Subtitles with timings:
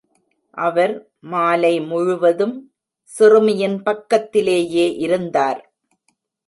[0.57, 0.93] அவர்
[1.19, 2.55] மாலை முழுவதும்
[3.09, 5.61] சிறுமியின் பக்கத்திலேயே இருந்தார்.